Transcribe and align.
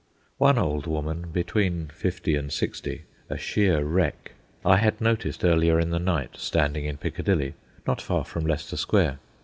One 0.39 0.57
old 0.57 0.87
woman, 0.87 1.29
between 1.31 1.89
fifty 1.93 2.33
and 2.35 2.51
sixty, 2.51 3.03
a 3.29 3.37
sheer 3.37 3.83
wreck, 3.83 4.31
I 4.65 4.77
had 4.77 4.99
noticed 4.99 5.45
earlier 5.45 5.79
in 5.79 5.91
the 5.91 5.99
night 5.99 6.37
standing 6.37 6.85
in 6.85 6.97
Piccadilly, 6.97 7.53
not 7.85 8.01
far 8.01 8.25
from 8.25 8.43
Leicester 8.47 8.77
Square. 8.77 9.19